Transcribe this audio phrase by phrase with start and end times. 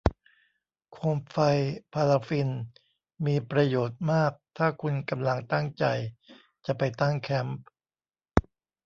[0.91, 1.37] โคมไฟ
[1.93, 2.49] พาราฟิน
[3.25, 5.85] มีประโยชน์มากถ้าคุณกำลังตั้งใจ
[6.65, 7.59] จะไปตั้งแคมป์